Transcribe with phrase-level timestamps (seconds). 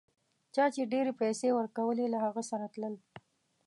[0.55, 2.95] چا چي ډېرې پیسې ورکولې له هغه سره تلل.